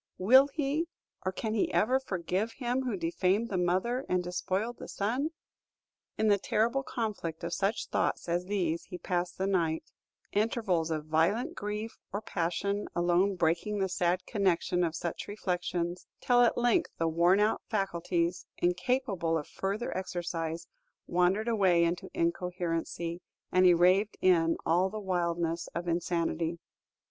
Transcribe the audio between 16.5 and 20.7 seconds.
length the worn out faculties, incapable of further exercise,